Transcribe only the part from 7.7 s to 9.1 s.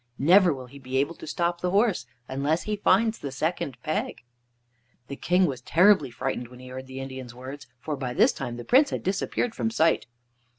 for, by this time, the Prince had